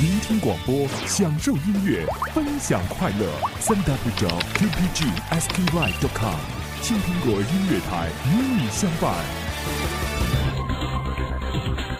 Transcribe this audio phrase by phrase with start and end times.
[0.00, 3.26] 聆听广播，享受音乐，分享快乐。
[3.58, 3.84] 三 w
[4.18, 6.38] 点 tpgsky.com，
[6.82, 9.14] 青苹果音乐台与你相伴。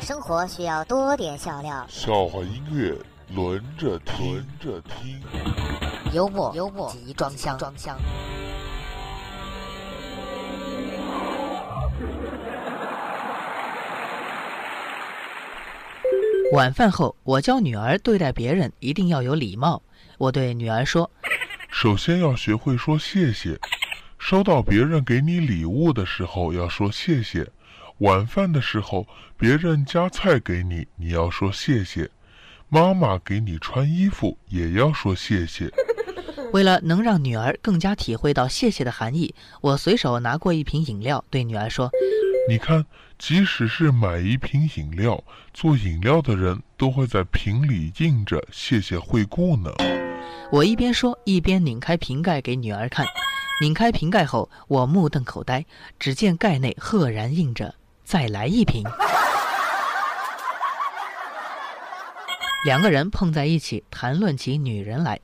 [0.01, 2.97] 生活需要多点笑料，笑话音乐
[3.35, 5.21] 轮着听，轮着听。
[6.13, 7.97] 幽默，幽默及装箱，装箱。
[16.53, 19.81] 晚饭后，我教女儿对待别人一定要有礼貌。
[20.19, 21.09] 我对女儿说
[21.71, 23.57] ：“首先要学会说谢谢，
[24.19, 27.45] 收到别人给你礼物的时候要说谢谢；
[27.99, 32.09] 晚饭的时候，别人夹菜给你，你要说谢谢；
[32.69, 35.71] 妈妈给你穿衣服也要说谢谢。
[36.53, 41.89] ”为了能让女儿更加体会到谢谢的含义，我随手拿过一瓶饮料，对女儿说。
[42.49, 42.85] 你看，
[43.19, 49.71] 即使是买一瓶饮料，做饮料的人都会在瓶里印着“谢谢惠顾”呢。
[50.51, 53.07] 我一边说，一边拧开瓶盖给女儿看。
[53.61, 55.65] 拧开瓶盖后，我目瞪口呆，
[55.99, 58.83] 只见盖内赫然印着“再来一瓶”。
[62.65, 65.21] 两个人碰在一起，谈论起女人来。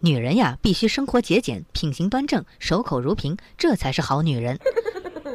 [0.00, 4.58] 女人呀，必须生活节俭，品行端正，守口如瓶，这才是好女人。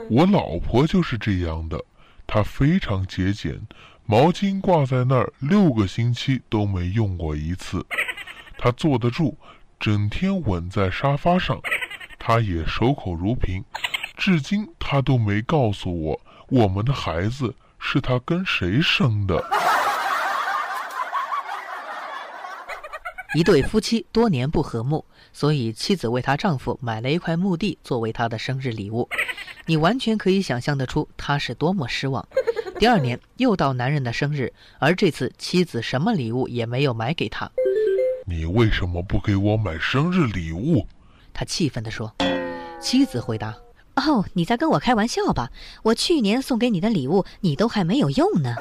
[0.10, 1.80] 我老婆就是这样的，
[2.26, 3.62] 她非常节俭，
[4.06, 7.86] 毛巾挂在那儿六个星期都没用过一次。
[8.58, 9.38] 她坐得住，
[9.80, 11.62] 整天稳在沙发上。
[12.18, 13.64] 她也守口如瓶，
[14.18, 19.44] 至今她都没告诉我我们的孩子是她跟谁生的。
[23.36, 29.08] 一对夫妻多年不和睦，所以妻子为她丈夫买了一块墓地作为他的生日礼物。
[29.70, 32.28] 你完全可以想象得出他是多么失望。
[32.80, 37.48] 第二年又到男人的生日，而这次妻子什么礼物也没有买给他。
[38.26, 40.88] 你为什么不给我买生日礼物？
[41.32, 42.12] 他气愤地说。
[42.82, 43.56] 妻子回答
[43.96, 45.52] ：“哦，你在跟我开玩笑吧？
[45.84, 48.56] 我去年送给你的礼物，你都还没有用呢。”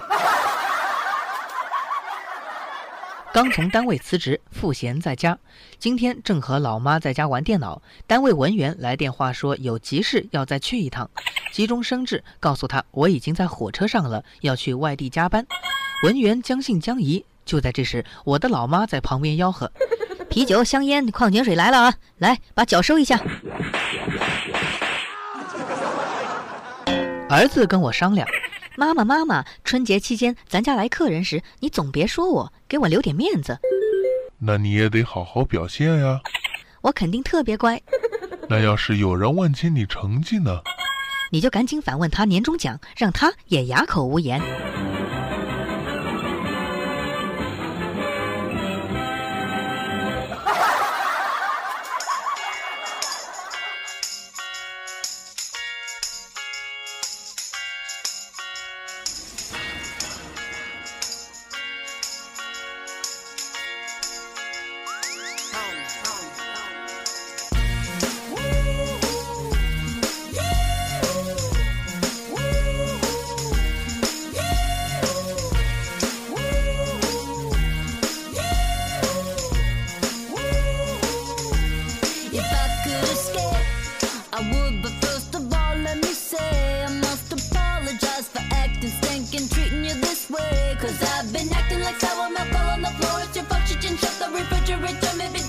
[3.32, 5.38] 刚从单位辞职，赋闲在家。
[5.78, 11.08] 今天正和老妈在家玩电脑，单位文员来电话说有急事要再去一趟，
[11.52, 15.46] 急中生智告诉他我已经在火车上了，要去外地加班。
[16.04, 17.24] 文员将信将疑。
[17.44, 19.70] 就在这时，我的老妈在旁边吆喝
[20.28, 21.94] ：“啤酒、香烟、矿泉水来了啊！
[22.18, 23.18] 来，把脚收一下。”
[27.30, 28.26] 儿子跟我商量。
[28.78, 33.58] 妈妈，妈妈，春节期间咱家来客人时，你总别说我，给我留点面子。
[34.38, 36.20] 那你也得好好表现呀。
[36.82, 37.82] 我肯定特别乖。
[38.48, 40.60] 那要是有人问起你成绩呢？
[41.32, 44.40] 你就赶紧反问他年终奖，让他也哑口无言。
[84.38, 89.84] I would, but first of all, let me say I must apologize for acting, stinking, treating
[89.84, 90.76] you this way.
[90.78, 93.20] Cause I've been acting like sour milk all on the floor.
[93.24, 95.47] It's your fault, shut the refrigerator, maybe.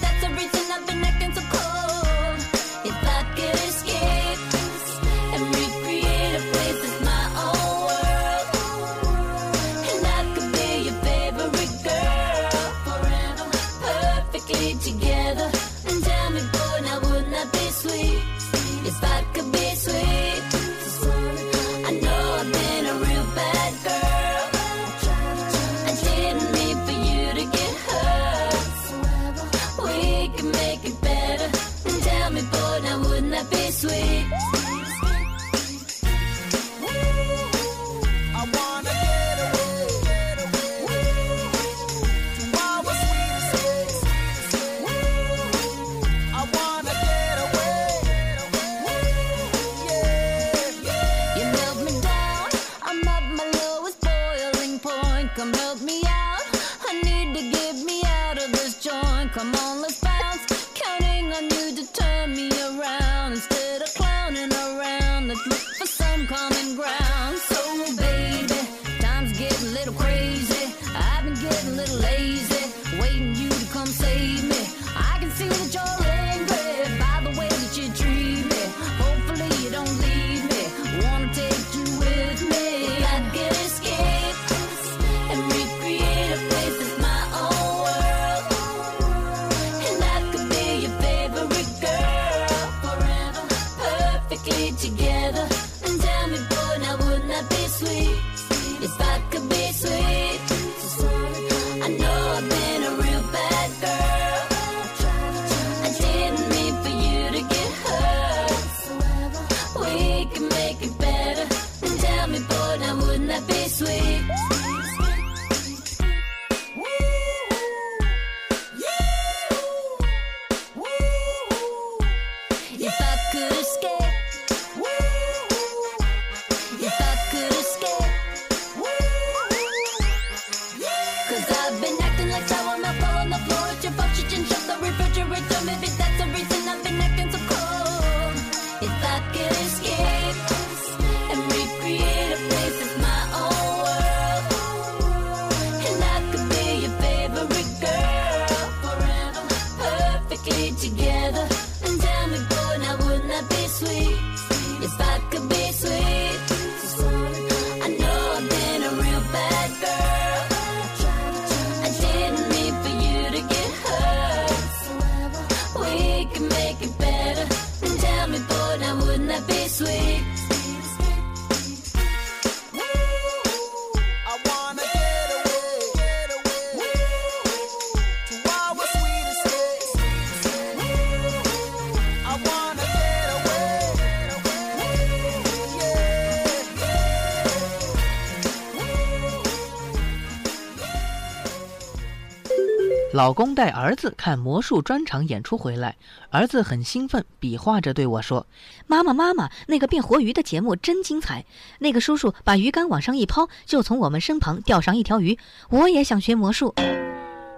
[193.20, 195.98] 老公带儿子看魔术专场演出回来，
[196.30, 198.48] 儿子很兴奋，比划着对我说
[198.88, 201.44] 妈妈，妈妈，那个变活鱼的节目真精彩！
[201.80, 205.38] 那个叔叔把鱼竿往上一抛，就从我们身旁钓上一条鱼。
[205.68, 206.74] 我也想学魔术，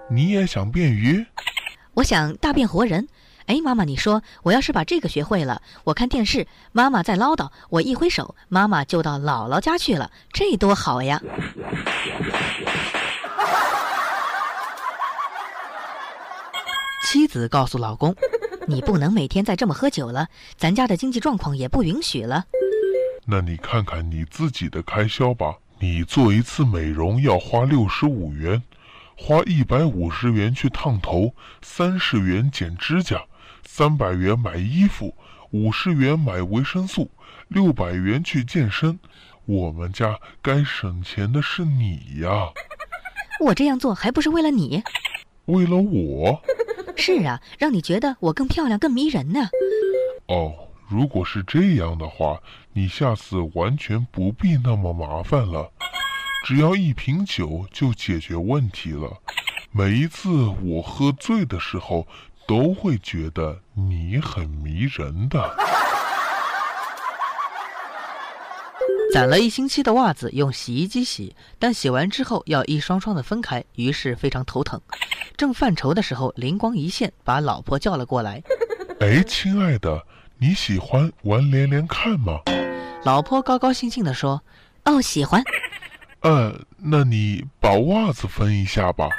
[0.10, 1.28] 你也想变鱼？
[1.94, 3.08] 我想大变活人。
[3.46, 11.22] 哎，妈妈，你说我要是把这个学会了，我看电视，妈妈在唠叨，我一挥手，妈妈就到姥姥家去了，这多好呀！
[17.04, 18.16] 妻子告诉老公，
[18.68, 20.28] 你不能每天再这么喝酒了，
[20.58, 22.46] 咱家的经济状况也不允许了。
[23.26, 25.56] 那你看看你自己的开销吧。
[25.80, 28.62] 你做一次美容要花六十五元，
[29.18, 31.34] 花一百五十元去烫头，
[31.64, 33.20] 三十元剪指甲，
[33.66, 35.16] 三百元买衣服，
[35.50, 37.10] 五十元买维生素，
[37.48, 39.00] 六百元去健身。
[39.46, 42.52] 我们家该省钱的是你呀，
[43.44, 44.84] 我这样做还不是为了你？
[45.46, 46.40] 为了我。
[46.96, 49.50] 是啊，让你觉得我更漂亮、更迷人呢。
[50.28, 50.54] 哦，
[50.88, 52.40] 如果是这样的话，
[52.74, 55.72] 你下次完全不必那么麻烦了，
[56.46, 59.12] 只要一瓶酒就解决问题了。
[59.72, 60.30] 每一次
[60.64, 62.06] 我喝醉的时候，
[62.48, 65.56] 都会觉得你很迷人的。
[69.14, 74.80] 攒了一星期的袜子用洗衣机洗，但洗完之后要一双双的分开，于是非常头疼。
[75.38, 78.42] 正犯愁的时候，灵光一现，把老婆叫了过来。
[79.00, 80.04] 哎，亲爱的，
[80.38, 82.40] 你喜欢玩连连看吗？
[83.04, 84.42] 老婆高高兴兴地说
[84.86, 85.44] 哦，喜欢。
[86.22, 89.10] 呃，那你把袜子分一下吧。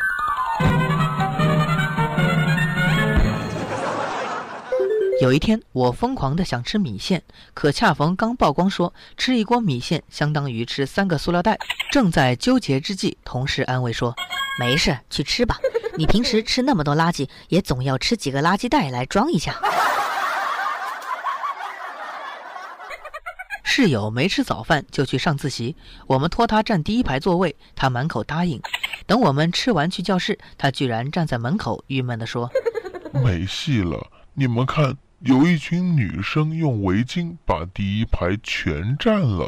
[5.23, 7.23] 有一天，我疯狂的想吃米线，
[7.55, 11.57] 可恰逢刚曝光说吃一锅米线相当于吃三个塑料袋。
[11.93, 14.13] 正在纠结之际，同事安慰说
[14.59, 15.61] 没事，去吃吧。
[15.97, 19.55] 你平时吃那么多垃圾，也总要吃几个垃圾袋来装一下。
[23.63, 25.77] 室友没吃早饭就去上自习，
[26.09, 28.61] 我们托他占第一排座位，他满口答应。
[29.07, 32.51] 等我们吃完去教室，他居然站在门口，郁闷地说
[33.13, 39.47] 没戏了，你们看，有一群女生用围巾把第一排全占了。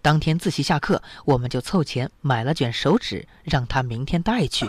[0.00, 4.64] 当天自习下课，我们就凑钱买了卷手纸，让她明天带去。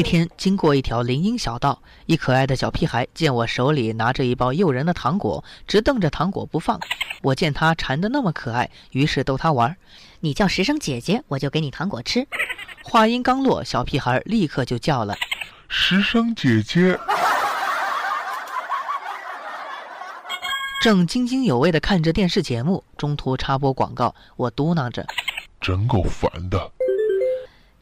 [0.00, 6.80] 那天经过一条林荫小道，一可爱的小屁孩见我手里拿着一包诱人的糖果，直瞪着糖果不放。
[7.20, 9.76] 我见他馋得那么可爱，于是逗他玩。
[10.20, 12.26] 你叫十声姐姐，我就给你糖果吃。
[12.82, 15.14] 话音刚落，小屁孩立刻就叫了。
[15.68, 16.98] 十声姐姐，
[20.80, 25.06] 正津津有味地看着电视节目，中途插播广告，我嘟囔着
[25.60, 26.72] 真够烦的。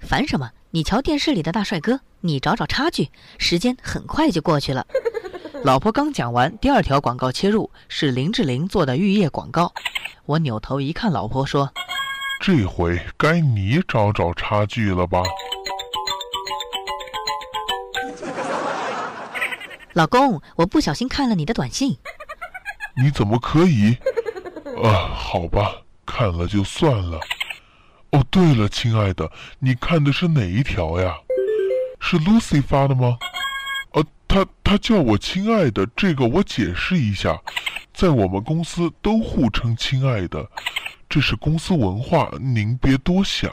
[0.00, 0.50] 烦什么？
[0.70, 3.10] 你瞧电视里的大帅哥，你找找差距。
[3.38, 4.86] 时间很快就过去了。
[5.64, 9.72] “老婆刚讲完，第二条广告切入，是林志玲做的浴液广告。”
[10.26, 11.72] 我扭头一看，老婆说
[12.40, 15.22] 这回该你找找差距了吧？
[19.94, 21.96] 老公，我不小心看了你的短信。
[22.96, 23.96] 你怎么可以？
[24.84, 25.74] 啊，好吧，
[26.04, 27.18] 看了就算了。
[28.10, 31.14] 哦，对了，亲爱的，你看的是哪一条呀？
[32.00, 33.18] 是 Lucy 发的吗？
[33.92, 37.38] 呃、她她叫我亲爱的，这个我解释一下，
[37.92, 40.48] 在我们公司都互称亲爱的，
[41.08, 43.50] 这是公司文化，您别多想。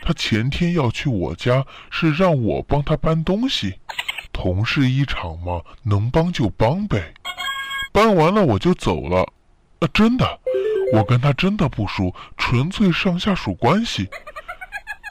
[0.00, 3.74] 她前天要去我家，是让我帮她搬东西，
[4.32, 7.12] 同事一场嘛，能帮就帮呗。
[7.92, 9.22] 搬完了我就走了，
[9.80, 10.40] 啊，真的，
[10.92, 14.08] 我跟他真的不熟，纯粹上下属关系。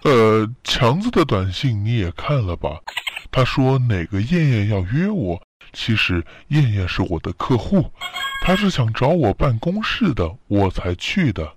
[0.03, 2.79] 呃，强子的短信你也看了吧？
[3.31, 5.41] 他说哪个燕燕要约我，
[5.73, 7.91] 其实燕燕是我的客户，
[8.43, 11.51] 他是想找我办公室的，我才去的。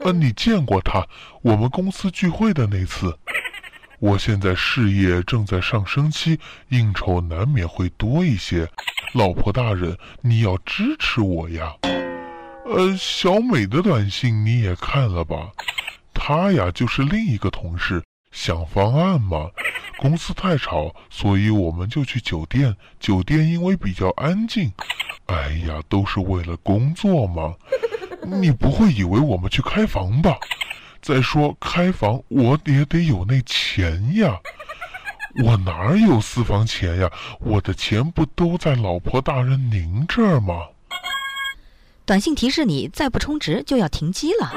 [0.00, 1.06] 呃，你见过他？
[1.42, 3.18] 我们公司聚会的那次。
[3.98, 6.38] 我现在事业正在上升期，
[6.68, 8.66] 应酬难免会多一些。
[9.12, 11.74] 老婆大人，你要支持我呀。
[12.72, 15.50] 呃，小美的短信你也看了吧？
[16.14, 18.00] 她呀就是另一个同事，
[18.30, 19.50] 想方案嘛。
[19.98, 22.74] 公司太吵，所以我们就去酒店。
[23.00, 24.72] 酒店因为比较安静，
[25.26, 27.52] 哎呀，都是为了工作嘛。
[28.24, 30.38] 你不会以为我们去开房吧？
[31.02, 34.38] 再说开房，我也得有那钱呀。
[35.42, 37.10] 我哪有私房钱呀？
[37.40, 40.54] 我的钱不都在老婆大人您这儿吗？
[42.04, 44.50] 短信提示你再不充值就要停机了。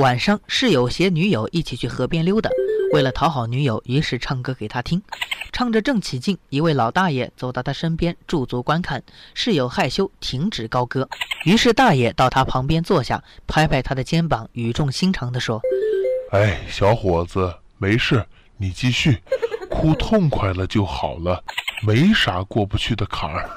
[0.00, 2.48] 晚上室友携女友一起去河边溜达，
[2.92, 5.02] 为了讨好女友，于是唱歌给她听。
[5.50, 9.02] 唱着正起劲，一位老大爷走到他身边驻足观看，
[9.34, 11.08] 室友害羞停止高歌，
[11.44, 15.60] 于是大爷到他旁边坐下，拍拍他的肩膀，语重心长地说
[16.30, 18.24] 哎，小伙子，没事，
[18.56, 19.20] 你继续，
[19.68, 21.42] 哭痛快了就好了，
[21.84, 23.50] 没啥过不去的坎儿。：“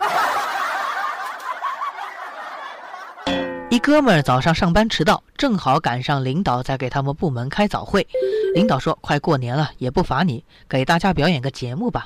[3.71, 8.05] 一哥们儿早上上班迟到，正好赶上领导在给他们部门开早会。
[8.53, 12.05] 领导说：‘快过年了，也不罚你，给大家表演个节目吧。’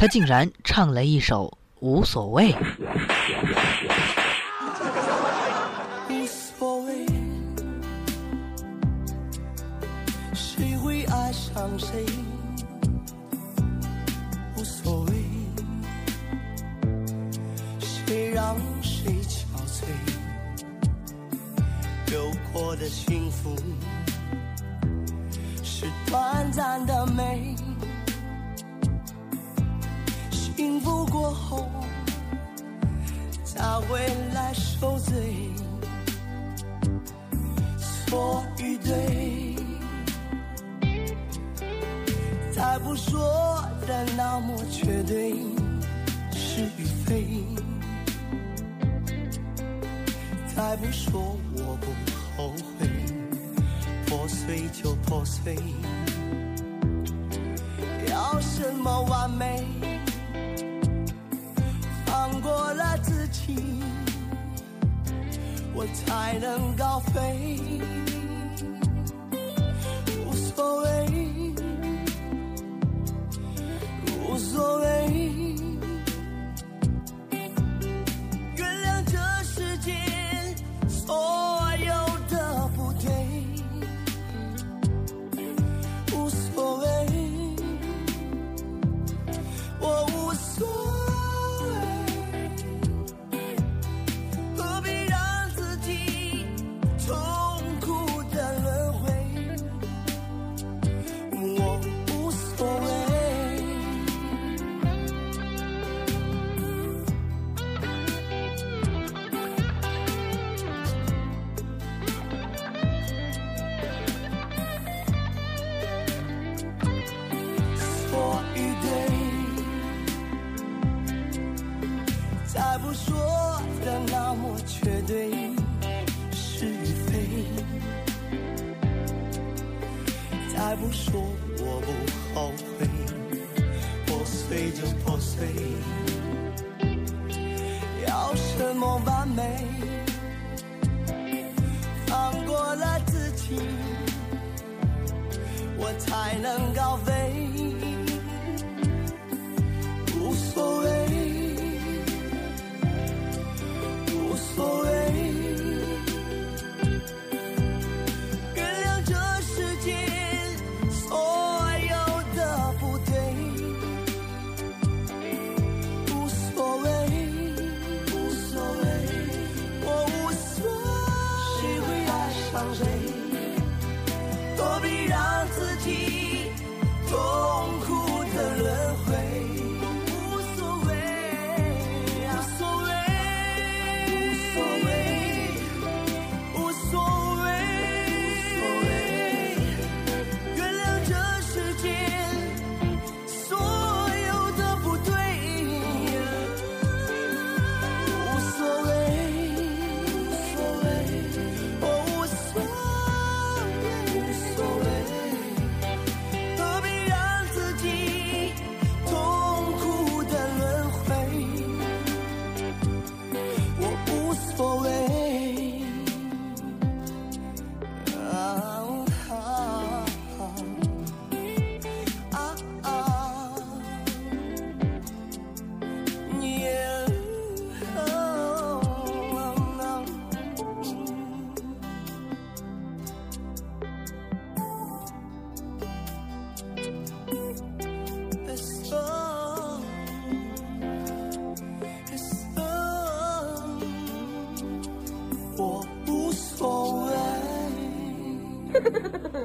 [0.00, 1.46] 他竟然唱了一首
[1.80, 2.52] 《无所谓》。
[22.74, 23.54] 我的幸福
[25.62, 27.54] 是短暂的美，
[30.32, 31.70] 幸福过后。
[33.44, 34.00] 才会
[34.34, 35.14] 来受罪。
[38.08, 39.54] 错与对，
[42.52, 45.32] 再不说的那么绝对，
[46.32, 47.44] 是与非，
[50.56, 51.86] 再不说我不
[52.36, 52.88] 后悔，
[54.06, 55.56] 破碎就破碎，
[58.08, 59.64] 要什么完美？
[62.06, 63.56] 放过了自己，
[65.74, 67.60] 我才能高飞。
[70.26, 71.54] 无所谓，
[74.26, 75.56] 无所谓，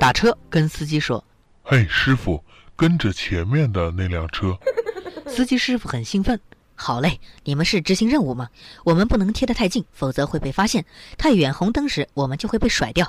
[0.09, 1.23] 打车跟司机说，
[1.61, 2.43] 嘿，师傅，
[2.75, 4.57] 跟着前面的那辆车。
[5.29, 6.39] 司机师傅很兴奋。
[6.73, 8.49] 好嘞，你们是执行任务吗？
[8.83, 10.81] 我们不能贴得太近，否则会被发现；
[11.15, 13.05] 太远，红灯时我们就会被甩掉。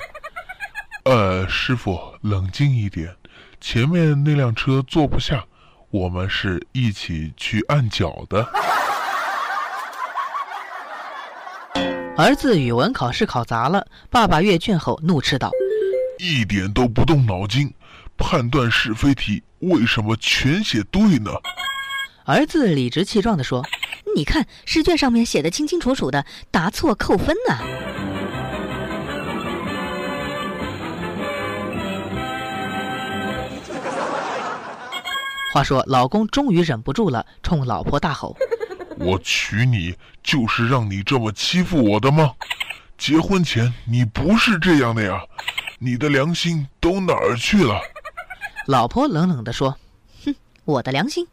[1.05, 3.17] 呃，师傅，冷静一点，
[3.63, 5.43] 前面那辆车坐不下，
[5.89, 8.47] 我们是一起去按脚的。
[12.19, 15.51] 儿子语文考试考砸了，爸爸阅卷后怒斥道
[16.21, 17.73] 一点都不动脑筋，
[18.19, 21.31] 判断是非题为什么全写对呢
[22.27, 23.65] ？：“儿子理直气壮地说，
[24.15, 27.57] 你看试卷上面写的清清楚楚的，答错扣分呢、
[35.55, 38.37] 话说老公终于忍不住了，冲老婆大吼
[39.01, 42.33] 我娶你就是让你这么欺负我的吗？
[42.99, 45.19] 结婚前你不是这样的呀，
[45.83, 47.81] 你的良心都哪儿去了？
[48.69, 49.79] 老婆冷冷地说
[50.23, 50.35] 哼
[50.67, 51.27] 我的良心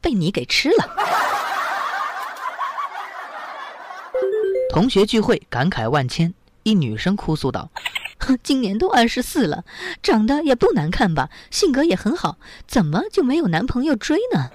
[0.00, 0.90] 被你给吃了。
[4.70, 6.34] 同学聚会感慨万千，
[6.64, 7.70] 一女生哭诉道
[8.18, 9.64] 哼今年都二十四了，
[10.02, 14.50] 长得也不难看吧，性格也很好，怎么就没有男朋友追呢？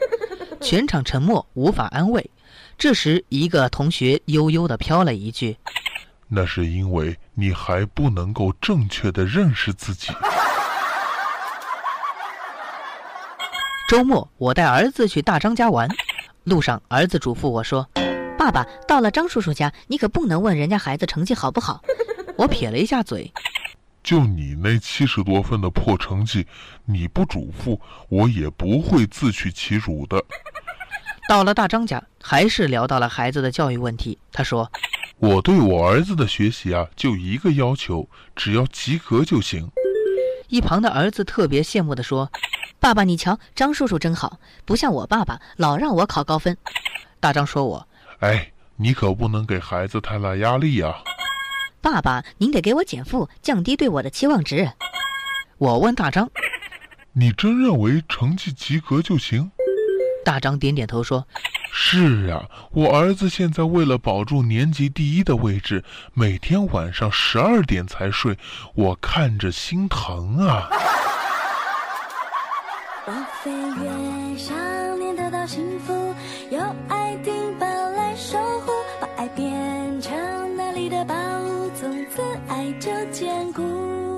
[0.59, 2.29] 全场沉默，无法安慰。
[2.77, 5.55] 这时，一个同学悠悠地飘了一句
[6.27, 10.13] 那是因为你还不能够正确的认识自己。
[13.87, 15.87] “周末我带儿子去大张家玩，
[16.43, 17.87] 路上儿子嘱咐我说，
[18.37, 21.81] 爸爸，到了张叔叔家，你可不能问人家孩子成绩好不好。
[22.35, 23.31] 我撇了一下嘴，
[24.03, 26.45] 就你那七十多分的破成绩，
[26.85, 30.21] 你不嘱咐，我也不会自取其辱的。
[31.29, 34.17] 到了大张家，还是聊到了孩子的教育问题。
[34.31, 34.71] 他说
[35.19, 39.67] 我对我儿子的学习啊，就一个要求，只要及格就行。
[40.47, 42.31] 一旁的儿子特别羡慕地说，
[42.79, 46.55] 爸爸，你瞧，张叔叔真好，不像我爸爸，老让我考高分。
[47.19, 47.87] 大张说我
[48.19, 51.03] 哎，你可不能给孩子太大压力啊！
[51.81, 54.71] 爸爸，您得给我减负，降低对我的期望值。
[55.57, 56.29] 我问大张，
[57.13, 59.51] 你真认为成绩及格就行？
[60.27, 61.25] 大张点点头说，
[61.71, 68.37] 是啊，我儿子现在为了保住年级第一的位置，每天晚上十二点才睡，
[68.75, 70.67] 我看着心疼啊！
[73.05, 74.53] 我飞越想
[74.99, 75.93] 念得到幸福，
[76.51, 76.59] 有
[76.89, 80.13] 爱丁堡来守护，把爱变成
[80.57, 84.16] 那里的宝物，从此爱就坚固。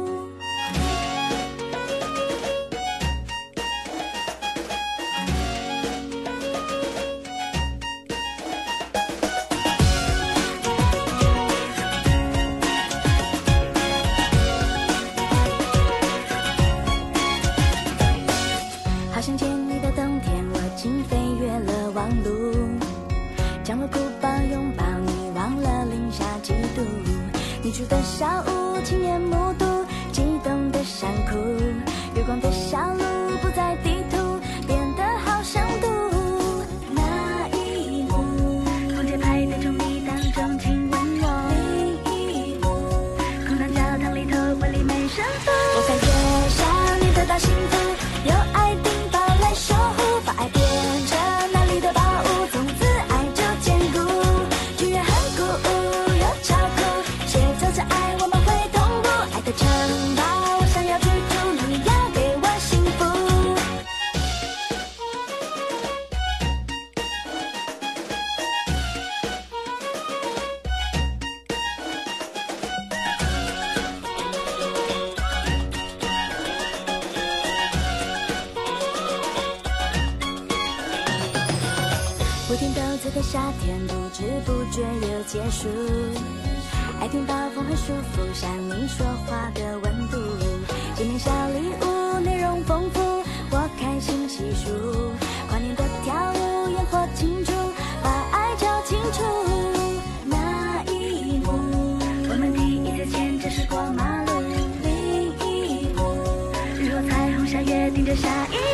[107.89, 108.68] 盯着下一。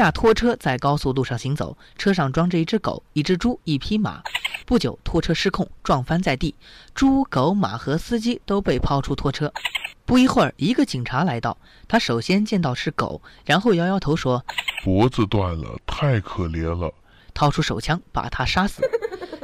[0.00, 4.22] 架拖车在高速路上行走，车上装着一只狗、一只猪、一匹马。
[4.64, 6.54] 不久，拖车失控，撞翻在地，
[6.94, 9.52] 猪、狗、马和司机都被抛出拖车。
[10.06, 11.54] 不一会儿，一个警察来到，
[11.86, 14.42] 他首先见到是狗，然后摇摇头说
[14.82, 16.90] 脖子断了，太可怜了。
[17.34, 18.82] ：“掏出手枪把他杀死。”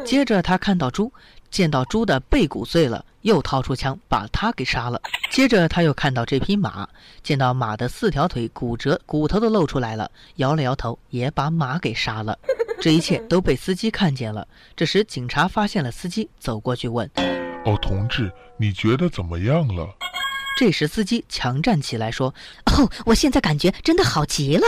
[0.06, 1.12] 接着他看到猪，
[1.50, 5.00] 见到猪的背骨碎了，又掏出枪把他给杀了。
[5.32, 6.88] 接着他又看到这匹马，
[7.24, 12.38] 见到马的四条腿骨折，骨头都露出来了，摇了摇头，也把马给杀了。
[12.80, 14.46] 这一切都被司机看见了。
[14.76, 17.10] 这时警察发现了司机，走过去问。
[17.64, 19.88] 哦，同志，你觉得怎么样了？
[20.56, 22.32] 这时司机强站起来说
[22.66, 24.66] 哦，我现在感觉真的好极了。：“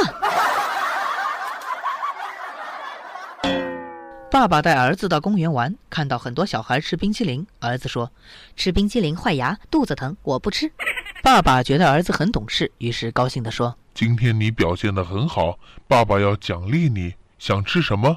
[4.38, 7.44] 爸爸带儿子到公园玩，看到很多小孩吃冰淇淋。
[7.58, 8.12] 儿子说，
[8.54, 10.70] 吃冰淇淋坏牙，肚子疼，我不吃。
[11.24, 17.12] 爸爸觉得儿子很懂事，于是高兴地说。”今天你表现得很好，爸爸要奖励你。
[17.40, 18.16] 想吃什么？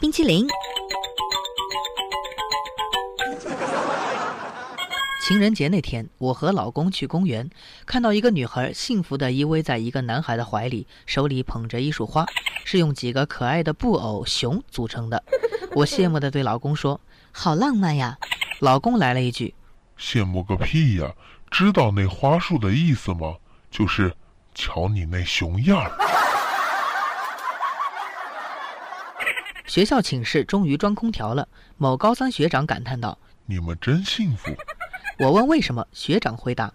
[0.00, 0.44] 冰淇淋，
[5.26, 7.50] 情人节那天，我和老公去公园，
[7.84, 12.24] 看到一个女孩幸福地依偎在一个男孩的怀里，手里捧着一束花，
[12.64, 15.20] 是用几个可爱的布偶熊组成的。
[15.72, 17.00] 我羡慕地对老公说
[17.32, 18.16] 好浪漫呀
[18.62, 19.52] ！：“老公来了一句，
[19.98, 21.12] 羡慕个屁呀！
[21.50, 23.34] 知道那花束的意思吗？
[23.68, 24.14] 就是，
[24.54, 25.90] 瞧你那熊样儿。
[29.66, 33.18] 学校寝室终于装空调了。”某高三学长感叹道。
[33.44, 34.54] 你们真幸福。
[35.18, 36.70] 我问为什么，学长回答：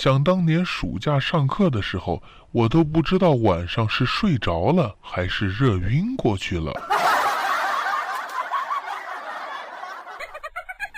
[0.00, 6.72] 想当年暑假上课的时候，我都不知道晚上是睡着了还是热晕过去了。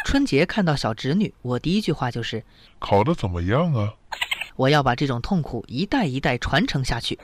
[0.05, 2.43] 春节看到小侄女，我第一句话就是
[2.79, 3.93] 考得怎么样啊？
[4.55, 7.19] 我要把这种痛苦一代一代传承下去。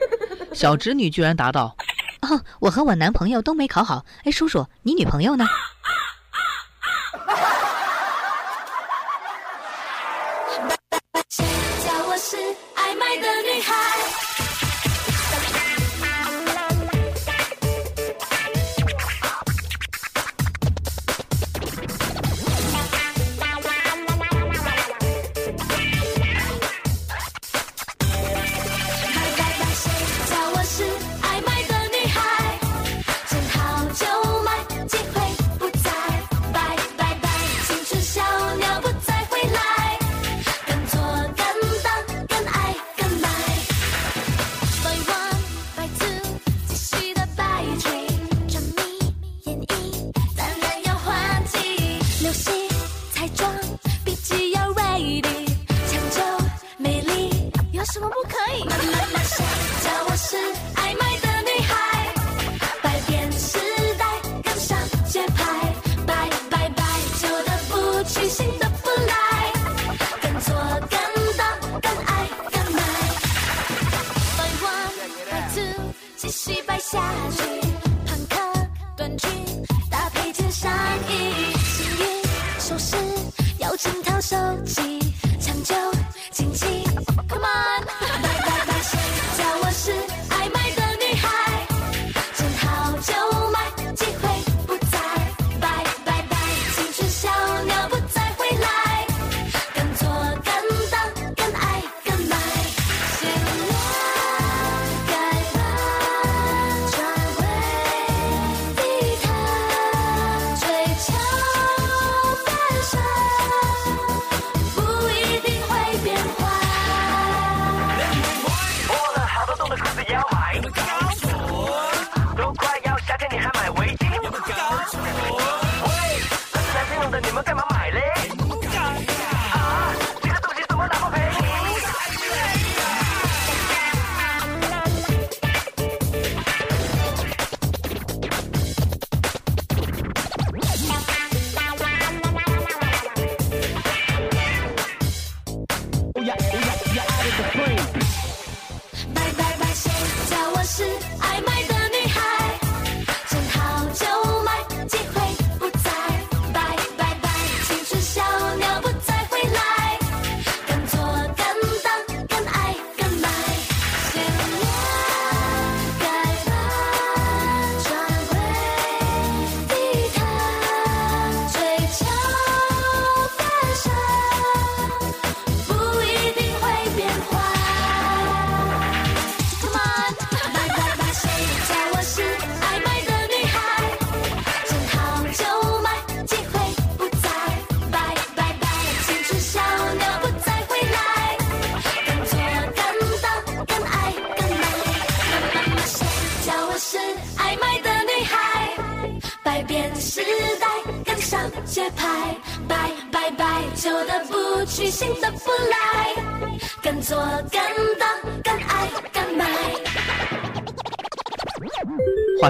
[0.53, 1.75] 小侄女居然答道
[2.21, 4.05] 哦，我和我男朋友都没考好。
[4.25, 5.45] 哎，叔叔，你女朋友呢？
[12.75, 14.44] 爱买的女孩？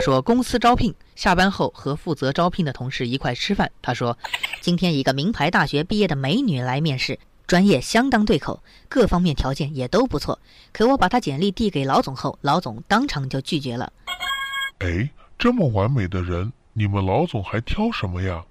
[0.06, 3.72] 说公司招聘，下班后和负责招聘的同事一块吃饭。
[3.82, 4.16] 他说，
[4.62, 10.38] 今天一个名牌大学毕业的美女来面试，专业相当对口，各方面条件也都不错。
[10.72, 13.92] 可我把她简历递给老总后，老总当场就拒绝了。
[14.78, 18.46] 哎，这么完美的人，你们老总还挑什么呀？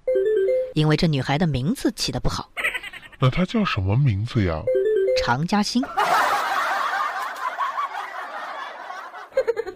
[0.74, 2.50] 因为这女孩的名字起得不好，
[3.20, 4.60] 那她叫什么名字呀？
[5.22, 5.80] 常嘉欣。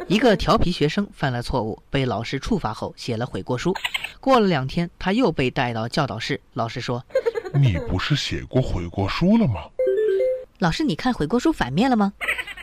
[0.08, 3.74] 一个调皮学生犯了错误，被老师处罚后写了悔过书。
[4.20, 7.04] 过了两天，他又被带到教导室，老师说
[7.52, 9.64] 你不是写过悔过书了吗？
[10.60, 12.14] 老师，你看悔过书反面了吗？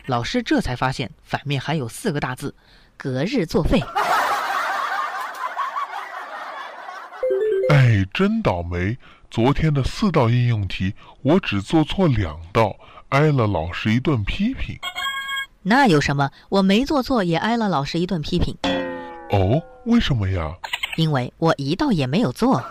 [0.06, 2.52] 老师这才发现反面还有四个大字，
[2.96, 3.80] 隔日作废。
[7.70, 8.98] 哎，真倒霉！
[9.30, 12.76] 昨天的四道应用题，我只做错两道，
[13.10, 14.76] 挨了老师一顿批评。
[15.68, 16.30] 那有什么？
[16.48, 18.56] 我没做错，也挨了老师一顿批评，
[19.30, 20.54] 哦，为什么呀？
[20.96, 22.62] 因为我一道也没有做。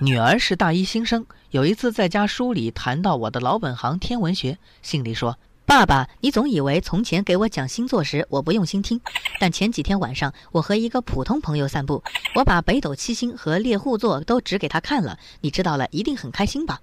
[0.00, 9.00] 女儿是大一新生，有一次在家书里谈到我的老本行天文学，信里说爸爸，你总以为从前给我讲星座时我不用心听，
[9.40, 12.04] 但前几天晚上我和一个普通朋友散步，
[12.36, 16.78] 我把北斗七星和猎户座都指给他看了，你知道了一定很开心吧？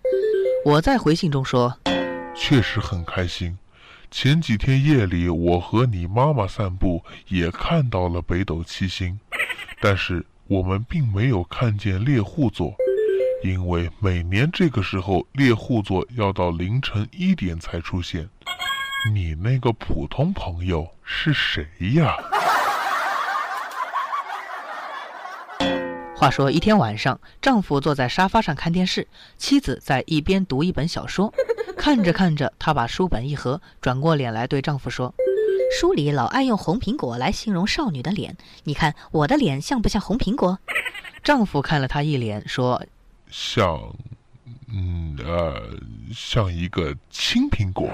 [0.66, 1.74] 我在回信中说，
[2.38, 3.58] 确实很开心。
[4.10, 9.20] 前几天夜里，我和你妈妈散步，也看到了北斗七星，
[9.82, 12.74] 但是我们并没有看见猎户座，
[13.44, 18.30] 因为每年这个时候猎户座要到凌晨一点才出现。
[19.12, 22.16] 你那个普通朋友是谁呀？
[26.20, 31.32] 话说一天晚上，丈夫坐在沙发上看电视，妻子在一边读一本小说。
[31.78, 35.14] 看着看着，她把书本一合，转过脸来对丈夫说
[35.80, 40.58] 书里老爱用红苹果来形容少女的脸，你看我的脸像不像红苹果
[41.24, 42.84] ？：“丈夫看了她一脸，说
[43.30, 43.96] 像，
[44.74, 45.70] 嗯呃，
[46.16, 47.88] 像一个青苹果。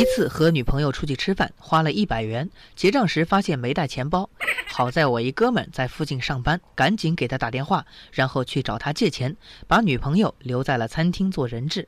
[0.00, 4.30] 一次和女朋友出去吃饭，花了一百元，结账时发现没带钱包。
[4.66, 9.36] 好在我一哥们在附近上班，赶紧给他打电话，然后去找他借钱，
[9.68, 11.86] 把女朋友留在了餐厅做人质。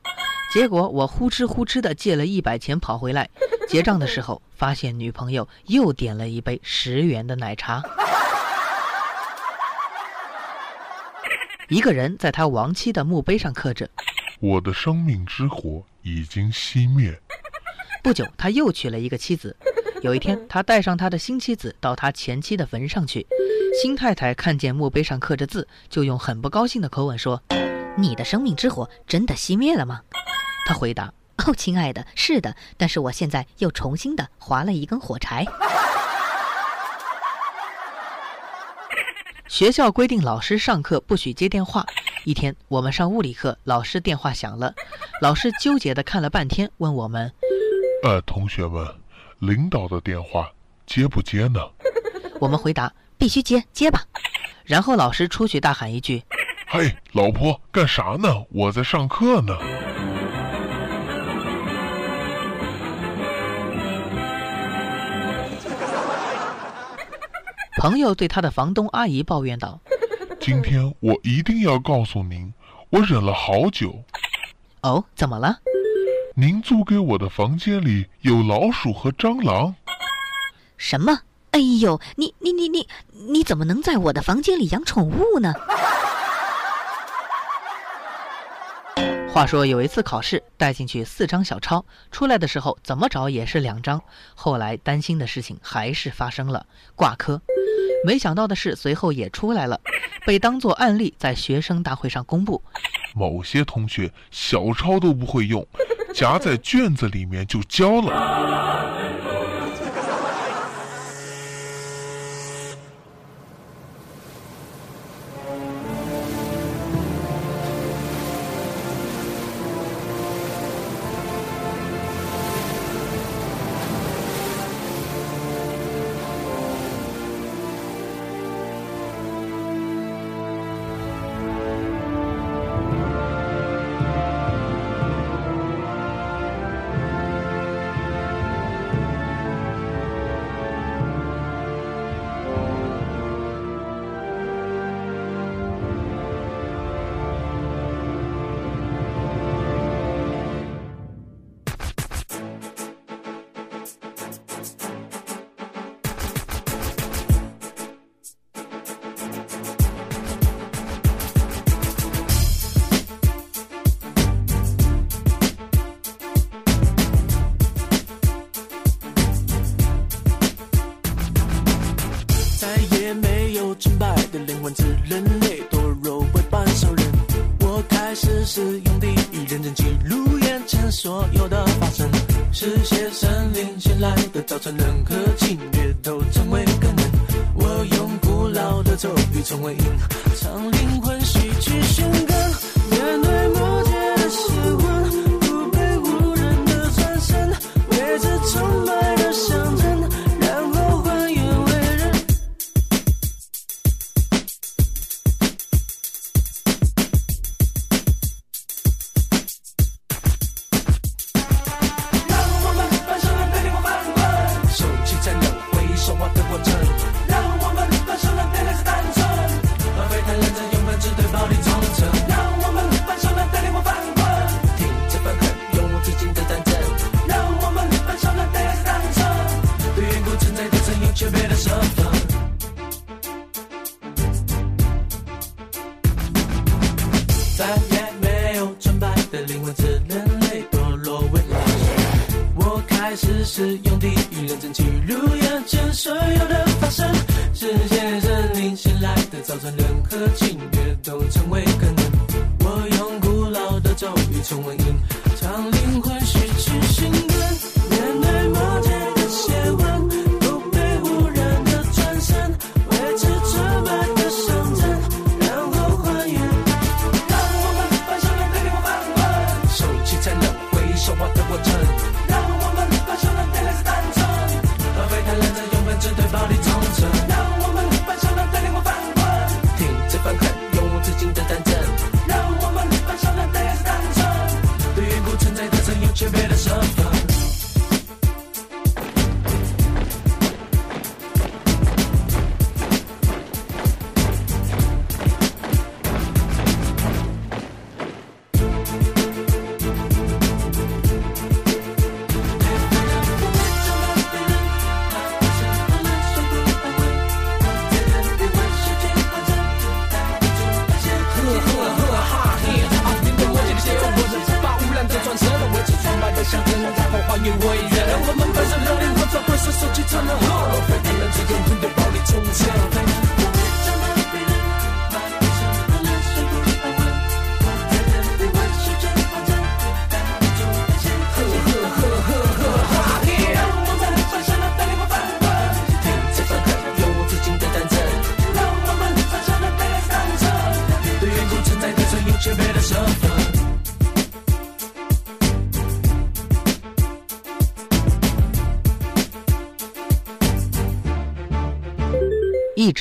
[0.53, 3.27] 结果我呼哧呼哧的借了一百钱跑回来，
[3.67, 7.81] 结账的时候发现女朋友又点了一杯十元的奶茶。
[11.67, 13.89] 一个人在他亡妻的墓碑上刻着。
[14.39, 17.19] 我的生命之火已经熄灭。
[18.03, 19.55] 不久，他又娶了一个妻子。
[20.01, 23.25] 有一天， 他带上他的新妻子到他前妻的坟上去。
[23.81, 27.41] 新太太看见墓碑上刻着字，就用很不高兴的口吻说
[27.95, 30.01] 你的生命之火真的熄灭了吗
[30.67, 31.13] ？：“他回答，
[31.47, 35.47] 哦，亲爱的，是的，但是我现在又重新的划了一根火柴。
[39.47, 41.85] 学校规定老师上课不许接电话。
[42.25, 44.75] 一天，我们上物理课，老师电话响了，
[45.21, 47.31] 老师纠结的看了半天，问我们
[48.03, 48.85] 呃，同学们，
[49.39, 50.51] 领导的电话
[50.85, 51.61] 接不接呢？
[52.37, 54.03] 我们回答，必须接，接吧。
[54.65, 56.21] 然后老师出去大喊一句
[56.67, 58.43] 嘿，老婆，干啥呢？
[58.49, 59.57] 我在上课呢。
[67.79, 69.79] 朋友对他的房东阿姨抱怨道
[70.41, 72.53] 今天我一定要告诉您，
[72.89, 74.03] 我忍了好久。
[74.83, 75.57] ：“哦，怎么了？
[76.35, 79.75] 您租给我的房间里有老鼠和蟑螂。
[80.77, 81.19] 什么？
[81.51, 85.53] 哎呦，你你你你你怎么能在我的房间里养宠物呢？
[89.31, 94.01] 话说有一次考试，带进去四张小抄，出来的时候怎么找也是两张。
[94.33, 96.65] 后来担心的事情还是发生了，
[96.95, 97.39] 挂科。
[98.03, 99.79] 没想到的是，随后也出来了，
[100.25, 102.59] 被当作案例在学生大会上公布。
[103.13, 105.65] 某些同学小抄都不会用，
[106.13, 109.02] 夹在卷子里面就交了。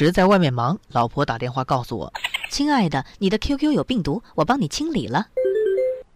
[0.02, 2.12] 一直在外面忙，老婆打电话告诉我，
[2.50, 5.28] 亲爱的，你的 QQ 有病毒，我帮你清理了。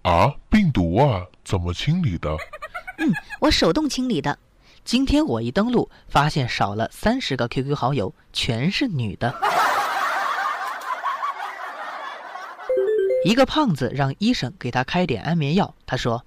[0.03, 2.37] 啊，病毒啊，怎么清理的？
[2.99, 4.37] 嗯我手动清理的。
[4.84, 9.32] 今天我一登录，发现少了三十个 QQ 好友，全是女的。
[13.24, 16.24] 一个胖子让医生给他开点安眠药，他说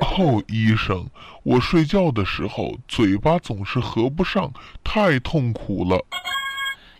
[0.00, 1.06] 哦，医生，
[1.42, 4.50] 我睡觉的时候嘴巴总是合不上，
[4.82, 6.02] 太痛苦了。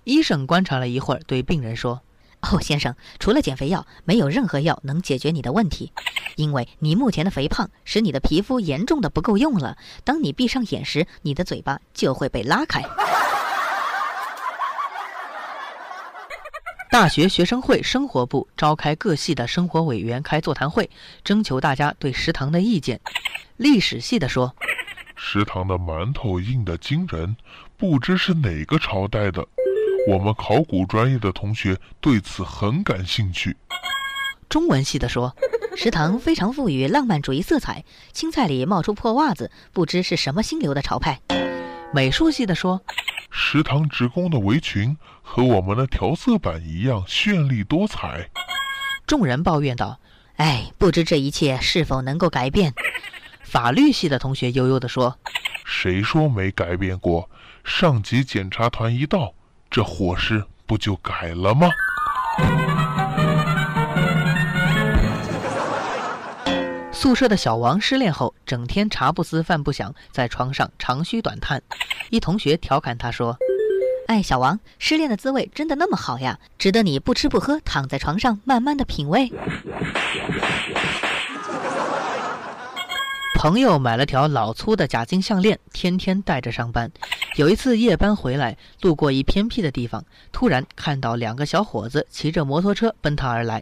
[0.05, 2.03] 医生观察了一会儿，对病人说
[2.41, 5.93] 哦，先生，除了减肥药，没有任何药能解决你的问题，
[6.35, 9.79] 因为你目前的肥胖使你的皮肤严重的不够用了。
[10.03, 12.83] 当你闭上眼时，你的嘴巴就会被拉开。
[16.91, 20.91] 大学学生会生活部召开各系的生活委员开座谈会，
[21.23, 23.01] 征求大家对食堂的意见。
[23.57, 24.55] 历史系的说，
[25.15, 27.37] 食堂的馒头硬得惊人，
[27.77, 29.47] 不知是哪个朝代的。
[30.09, 33.57] 我们考古专业的同学对此很感兴趣。
[34.49, 35.35] 中文系的说，
[35.77, 41.21] 食堂非常富予浪漫主义色彩，青菜里冒出破袜子，不知是什么新流的潮派。
[41.95, 42.83] 美术系的说，
[43.31, 48.29] 食堂职工的围裙和我们的调色板一样绚丽多彩。
[49.07, 50.01] 众人抱怨道。
[50.37, 52.75] 哎，不知这一切是否能够改变？
[53.45, 55.19] 法律系的同学悠悠地说
[55.65, 57.31] 谁说没改变过？
[57.65, 59.35] 上级检查团一到，
[59.73, 61.71] 这伙食不就改了吗？
[66.93, 71.63] 宿舍的小王失恋后，整天茶不思饭不想，在床上长吁短叹。
[72.11, 73.35] 一同学调侃他说
[74.09, 76.39] 哎，小王，失恋的滋味真的那么好呀？
[76.59, 79.33] 值得你不吃不喝，躺在床上慢慢的品味
[83.43, 86.89] ？：“朋友买了条老粗的假金项链，天天戴着上班。
[87.35, 93.61] 有一次夜班回来，路过一偏僻的地方，突然看到两个小伙子骑着摩托车奔他而来，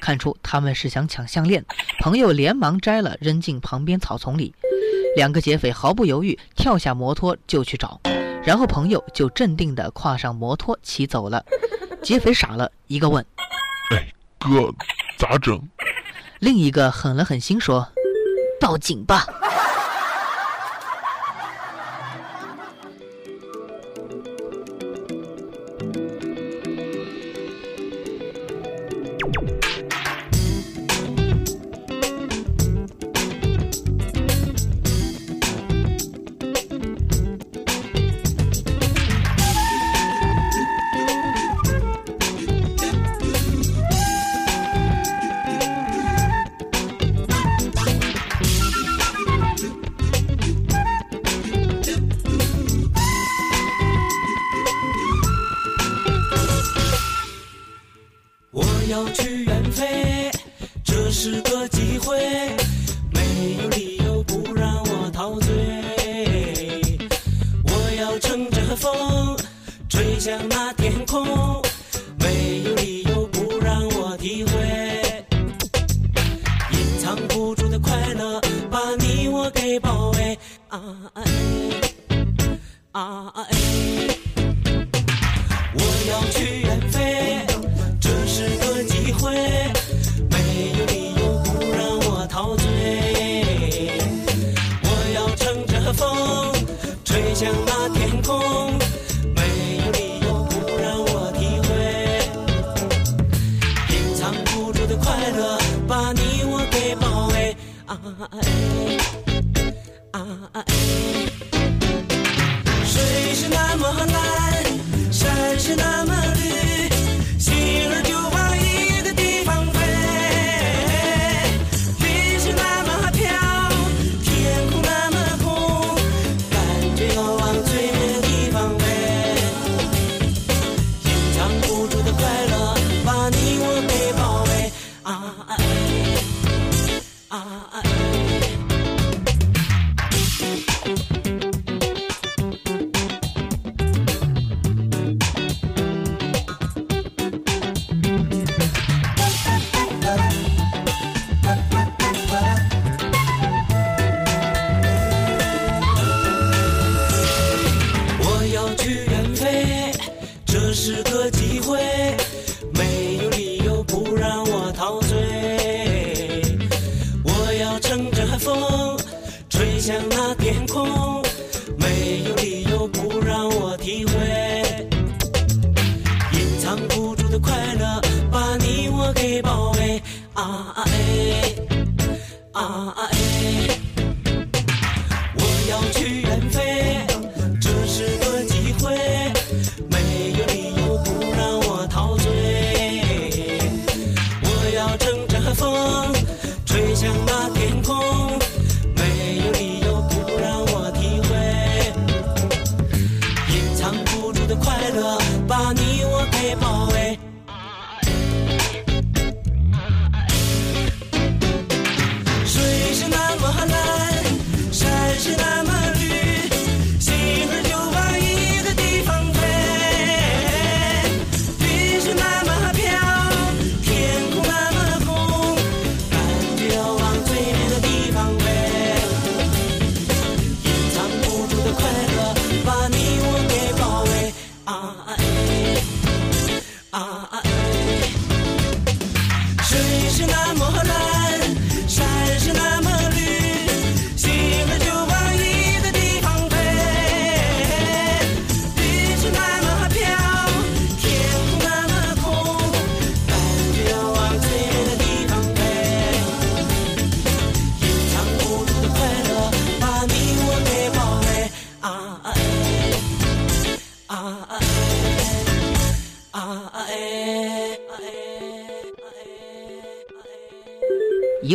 [0.00, 1.62] 看出他们是想抢项链，
[2.00, 4.54] 朋友连忙摘了扔进旁边草丛里。
[5.14, 8.00] 两个劫匪毫不犹豫跳下摩托就去找，
[8.42, 11.44] 然后朋友就镇定地跨上摩托骑走了。
[12.02, 13.22] 劫匪傻了，一个问，
[13.90, 14.74] 哎，哥，
[15.18, 15.60] 咋整？
[16.38, 17.86] 另一个狠了狠心说
[18.60, 19.26] 报警吧！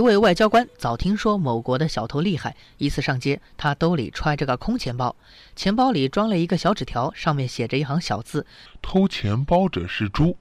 [0.03, 5.15] 位外交官早听说某国的小偷厉害，一次上街，他兜里揣着个空钱包，
[5.55, 8.45] 钱包里装了一个小纸条，上面写着一行小字。
[8.81, 10.37] 偷钱包者是猪。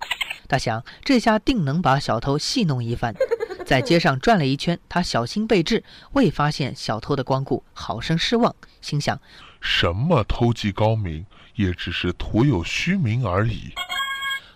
[0.49, 3.15] 他想，这下定能把小偷戏弄一番。
[3.65, 9.21] 在街上转了一圈，他小心备至，未发现小偷的光顾，好生失望，心想：
[9.61, 13.73] 什么偷技高明，也只是徒有虚名而已。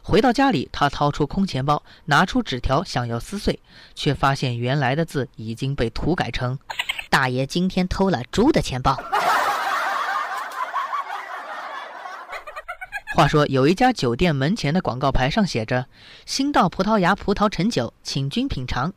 [0.08, 3.58] 回到家里，他掏出空钱包，拿出纸条想要撕碎，
[3.96, 6.56] 却发现原来的字已经被涂改成
[7.10, 8.96] “大爷今天偷了猪的钱包
[13.16, 15.86] ”。话说，有一家酒店门前的广告牌上写着
[16.24, 18.92] “新到葡萄牙葡萄陈酒，请君品尝”。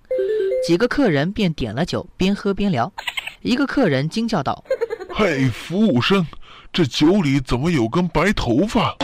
[0.63, 2.93] 几个客人便点了酒，边喝边聊。
[3.41, 4.63] 一个客人惊叫道
[5.11, 6.27] ：“嘿，服务生，
[6.71, 8.95] 这酒里怎么有根白头发？”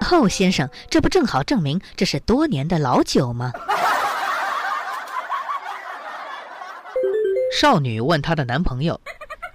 [0.00, 3.52] 哦，先生，这不正好证明这是多年的老酒吗？
[7.58, 9.00] 少女问她的男朋友：“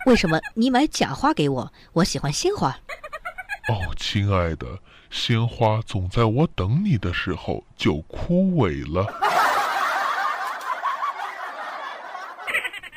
[0.06, 1.72] 为什么你买假花给我？
[1.94, 2.78] 我喜欢鲜花。
[3.70, 4.68] ”哦，亲爱的，
[5.10, 9.06] 鲜花总在我等你的时候就枯萎了。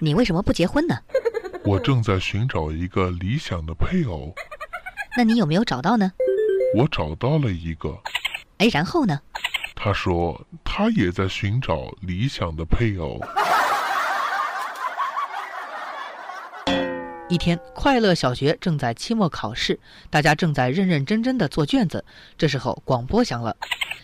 [0.01, 0.99] 你为什么不结婚呢？
[1.64, 4.34] 我正在寻找一个理想的配偶。
[5.16, 6.12] 那你有没有找到呢？
[6.75, 7.97] 我找到了一个。
[8.59, 9.20] 哎，然后呢？
[9.77, 13.20] 他说他也在寻找理想的配偶。
[17.29, 19.79] 一天，快乐小学正在期末考试，
[20.11, 22.05] 大家正在认认真真的做卷子。
[22.37, 23.57] 这时候，广播响了：“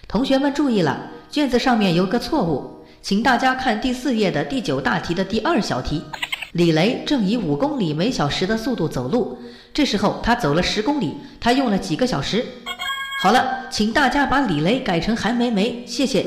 [0.09, 6.05] 同学们注意了，卷子上面有个错误，请大家看第四页的第九大题的第二小题。
[6.53, 9.39] 李雷正以五公里每小时的速度走路，
[9.73, 12.45] 这时候他走了十公里，他用了几个小时？
[13.23, 16.27] 好了，请大家把李雷改成韩梅梅，谢谢。”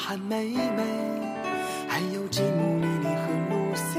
[0.00, 0.82] 名叫韩梅梅，
[1.88, 3.98] 还有吉姆、莉莉和露西，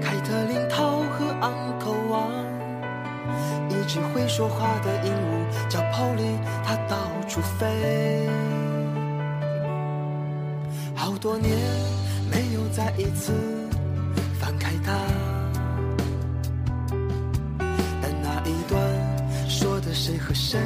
[0.00, 2.30] 凯特琳、涛和昂口王，
[3.68, 6.96] 一只会说话的鹦鹉叫 Polly，它到
[7.28, 8.28] 处飞。
[10.94, 11.52] 好多年
[12.30, 13.32] 没有再一次
[14.40, 14.92] 翻开它，
[18.00, 18.80] 但那一段
[19.48, 20.58] 说的谁和谁，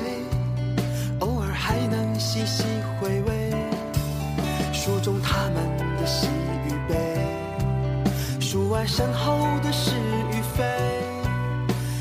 [1.20, 2.64] 偶尔还能细细
[3.01, 3.47] 回味。
[4.89, 5.57] 书中他们
[5.99, 6.28] 的喜
[6.64, 6.97] 与悲，
[8.41, 9.91] 书外身后的是
[10.30, 10.64] 与非，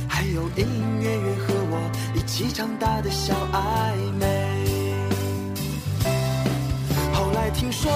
[0.07, 4.25] 还有隐隐约约和我一起长大的小暧昧。
[7.11, 7.91] 后来听说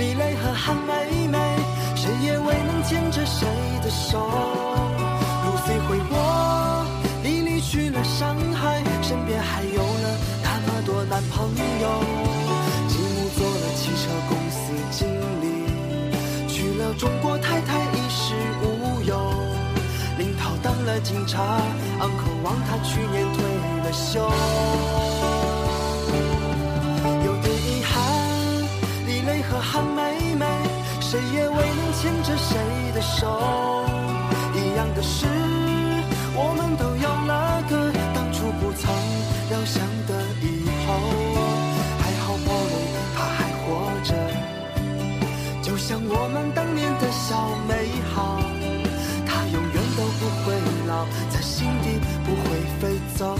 [0.00, 1.38] 李雷和韩梅梅，
[1.94, 3.46] 谁也未能牵着谁
[3.84, 4.18] 的手。
[4.18, 6.84] 路飞回国，
[7.22, 12.55] 你离去了上海，身边还有了那么多男朋友。
[16.94, 19.32] 中国太太衣食无忧。
[20.18, 21.60] 领导当了警察
[22.00, 23.44] ，uncle 王他去年退
[23.84, 24.30] 了休。
[27.24, 27.94] 有点遗憾，
[29.06, 30.46] 李雷和韩梅梅，
[31.00, 32.58] 谁也未能牵着谁
[32.94, 33.26] 的手。
[34.54, 35.26] 一样的是，
[36.34, 37.74] 我们都有了个
[45.86, 47.72] 像我们当年的小美
[48.12, 48.42] 好。
[49.24, 50.52] 它永远都不会
[50.88, 53.38] 老，在心底不会飞走。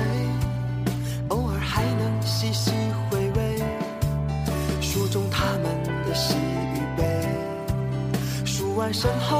[0.00, 0.06] 谁，
[1.28, 2.70] 偶尔还能细细
[3.10, 3.62] 回味，
[4.80, 5.64] 书中他们
[6.06, 7.28] 的喜与悲，
[8.46, 9.39] 数完身后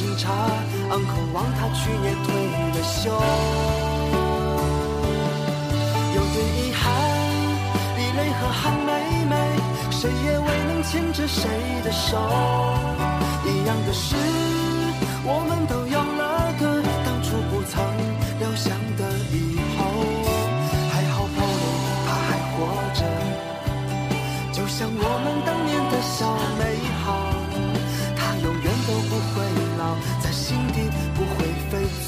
[0.00, 0.32] 警察
[0.88, 3.12] ，uncle 王他去年退了休。
[6.16, 6.88] 有点遗憾，
[7.98, 8.88] 李雷和韩梅
[9.28, 9.36] 梅，
[9.90, 11.42] 谁也未能牵着谁
[11.84, 12.16] 的手。
[13.44, 14.16] 一样的是，
[15.22, 15.99] 我们都有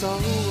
[0.03, 0.42] soul